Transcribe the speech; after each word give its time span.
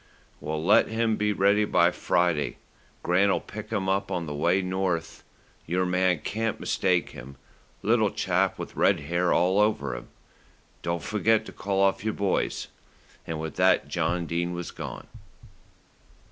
"Well, 0.39 0.63
let 0.65 0.87
him 0.87 1.15
be 1.15 1.31
ready 1.31 1.63
by 1.63 1.91
Friday. 1.91 2.57
Grant'll 3.03 3.37
pick 3.39 3.69
him 3.69 3.87
up 3.87 4.09
on 4.09 4.27
his 4.27 4.35
way 4.35 4.63
north. 4.63 5.23
Your 5.67 5.85
man 5.85 6.21
can't 6.21 6.59
mistake 6.59 7.11
him, 7.11 7.37
little 7.83 8.09
chap 8.09 8.57
with 8.57 8.75
red 8.75 9.01
hair 9.01 9.31
all 9.31 9.59
over 9.59 9.95
him. 9.95 10.07
Don't 10.81 11.03
forget 11.03 11.45
to 11.45 11.51
call 11.51 11.81
off 11.83 12.03
your 12.03 12.15
boys;" 12.15 12.69
and 13.27 13.39
with 13.39 13.57
that 13.57 13.87
John 13.89 14.25
Dene 14.25 14.53
was 14.53 14.71
gone. 14.71 15.05